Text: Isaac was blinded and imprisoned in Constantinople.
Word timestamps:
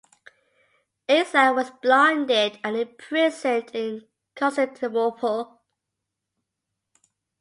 Isaac 1.07 1.55
was 1.55 1.69
blinded 1.79 2.57
and 2.63 2.75
imprisoned 2.75 3.69
in 3.75 4.07
Constantinople. 4.33 5.61